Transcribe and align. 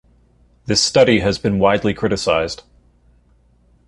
This 0.65 0.81
study 0.83 1.19
has 1.19 1.37
been 1.37 1.59
widely 1.59 1.93
criticised. 1.93 2.63